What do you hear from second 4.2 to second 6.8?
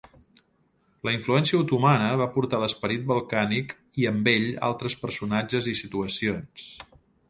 ell, altres personatges i situacions.